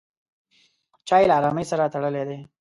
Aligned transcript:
چای 1.07 1.23
له 1.29 1.33
ارامۍ 1.39 1.65
سره 1.71 1.91
تړلی 1.93 2.23
دی. 2.29 2.39